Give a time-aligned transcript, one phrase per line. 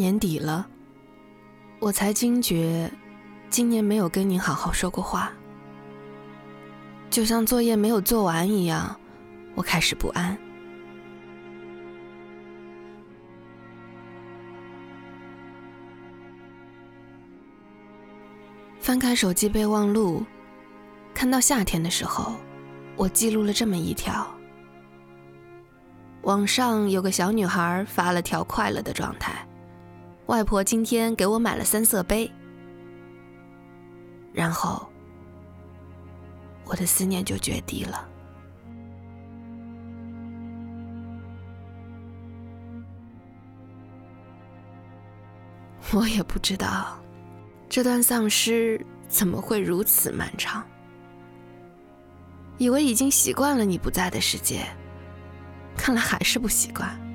[0.00, 0.66] 年底了，
[1.78, 2.90] 我才惊觉，
[3.50, 5.30] 今年没有跟您好好说过话，
[7.10, 8.98] 就像作业没有做完一样，
[9.54, 10.34] 我开始不安。
[18.80, 20.24] 翻开手机备忘录，
[21.12, 22.32] 看到夏天的时候，
[22.96, 24.26] 我记录了这么一条。
[26.22, 29.46] 网上有个小女孩发了条快乐的状态。
[30.30, 32.30] 外婆今天给我买了三色杯，
[34.32, 34.88] 然后
[36.64, 38.06] 我的思念就决堤了。
[45.92, 46.96] 我也不知道
[47.68, 50.64] 这段丧失怎么会如此漫长，
[52.56, 54.64] 以为已经习惯了你不在的世界，
[55.76, 57.09] 看来还是不习惯。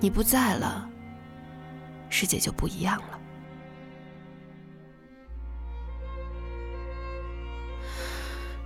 [0.00, 0.88] 你不在了，
[2.10, 3.18] 世界就不一样了。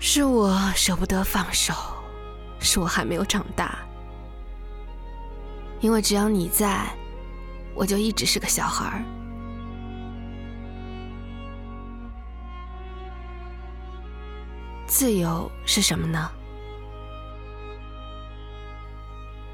[0.00, 1.74] 是我舍不得放手，
[2.60, 3.78] 是我还没有长大。
[5.80, 6.86] 因为只要你在，
[7.74, 9.04] 我就一直是个小孩儿。
[14.86, 16.30] 自由是什么呢？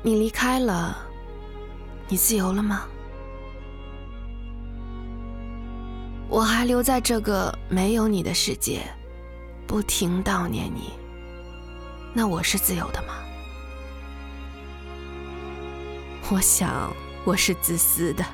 [0.03, 0.97] 你离开了。
[2.15, 2.85] 你自由了吗？
[6.29, 8.83] 我还留在这个没有你的世界，
[9.67, 10.93] 不停悼念你。
[12.13, 13.15] 那我是自由的吗？
[16.31, 18.25] 我想我是自私的，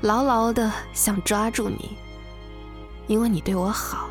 [0.00, 1.98] 牢牢的想抓住你，
[3.06, 4.08] 因为你对我好。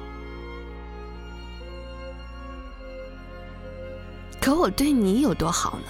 [4.40, 5.88] 可我对你有多好呢？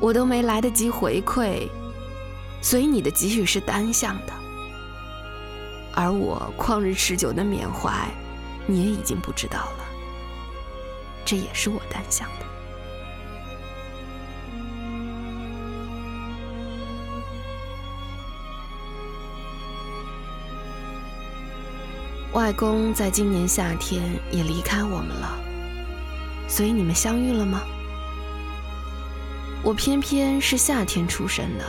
[0.00, 1.68] 我都没来得及回馈，
[2.60, 4.32] 所以你的给予是单向的，
[5.94, 8.08] 而我旷日持久的缅怀，
[8.66, 9.84] 你也已经不知道了，
[11.24, 12.44] 这也是我单向的。
[22.32, 24.02] 外公在今年夏天
[24.32, 25.38] 也离开我们了，
[26.48, 27.62] 所以你们相遇了吗？
[29.64, 31.64] 我偏偏是夏天出生的，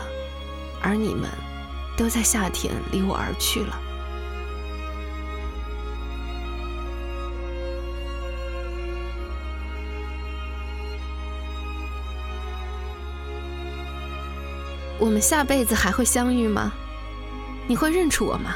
[0.82, 1.30] 而你们
[1.96, 3.80] 都在夏天离我而去了。
[15.00, 16.74] 我们下辈子还会相遇吗？
[17.66, 18.56] 你会认出我吗？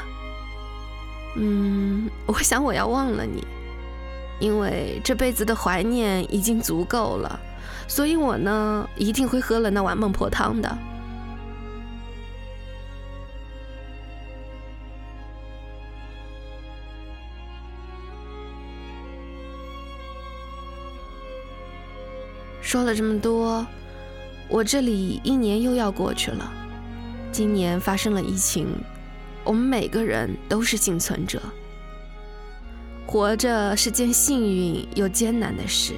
[1.36, 3.46] 嗯，我想我要忘了你，
[4.38, 7.40] 因为这辈子的怀念已经足够了。
[7.88, 10.78] 所以我呢，一定会喝了那碗孟婆汤的。
[22.62, 23.66] 说了这么多，
[24.48, 26.52] 我这里一年又要过去了。
[27.32, 28.68] 今年发生了疫情，
[29.42, 31.42] 我们每个人都是幸存者。
[33.06, 35.94] 活着是件幸运又艰难的事。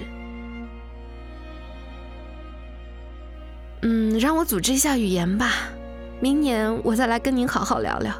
[4.22, 5.50] 让我组织一下语言吧，
[6.20, 8.14] 明年我再来跟您好好聊聊。